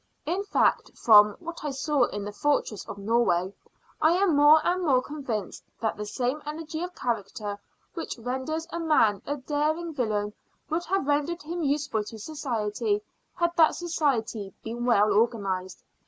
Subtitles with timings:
[0.25, 3.53] In fact, from what I saw in the fortresses of Norway,
[4.01, 7.59] I am more and more convinced that the same energy of character
[7.93, 10.33] which renders a man a daring villain
[10.71, 13.03] would have rendered him useful to society,
[13.35, 15.83] had that society been well organised.